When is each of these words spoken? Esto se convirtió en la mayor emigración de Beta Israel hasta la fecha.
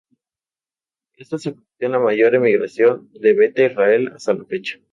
Esto 1.15 1.37
se 1.37 1.51
convirtió 1.51 1.85
en 1.85 1.91
la 1.91 1.99
mayor 1.99 2.33
emigración 2.33 3.11
de 3.13 3.35
Beta 3.35 3.61
Israel 3.65 4.11
hasta 4.15 4.33
la 4.33 4.45
fecha. 4.45 4.79